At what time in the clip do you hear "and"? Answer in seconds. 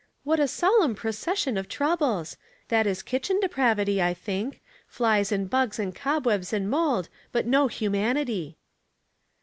5.31-5.47, 5.77-5.93, 6.53-6.67